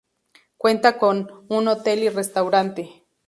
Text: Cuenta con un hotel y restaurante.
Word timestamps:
Cuenta 0.57 0.97
con 0.97 1.45
un 1.47 1.67
hotel 1.67 1.99
y 2.01 2.09
restaurante. 2.09 3.05